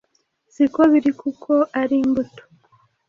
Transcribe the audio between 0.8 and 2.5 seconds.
biri kuko ari imbuto.